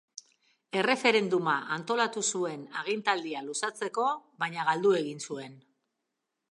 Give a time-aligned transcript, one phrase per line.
[0.79, 4.09] Erreferenduma antolatu zuen agintaldia luzatzeko
[4.45, 5.59] baina galdu egin zuen.